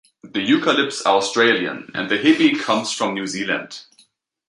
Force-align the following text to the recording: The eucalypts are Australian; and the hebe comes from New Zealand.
The 0.23 0.39
eucalypts 0.43 1.05
are 1.05 1.17
Australian; 1.17 1.91
and 1.93 2.09
the 2.09 2.17
hebe 2.17 2.59
comes 2.59 2.91
from 2.91 3.13
New 3.13 3.27
Zealand. 3.27 3.83